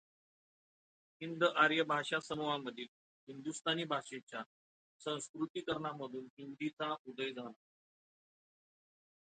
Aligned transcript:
हिंद 1.21 1.43
आर्य 1.43 1.83
भाषासमूहामधील 1.83 2.87
हिंदुस्तानी 3.27 3.83
भाषेच्या 3.83 4.43
संस्कृतीकरणामधून 5.01 6.27
हिंदीचा 6.39 6.93
उदय 7.05 7.31
झाला. 7.31 7.51